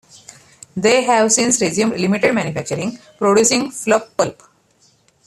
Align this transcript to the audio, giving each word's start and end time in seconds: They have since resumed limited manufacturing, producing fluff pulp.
They 0.75 1.03
have 1.03 1.31
since 1.31 1.61
resumed 1.61 1.95
limited 1.99 2.33
manufacturing, 2.33 2.97
producing 3.19 3.69
fluff 3.69 4.09
pulp. 4.17 4.41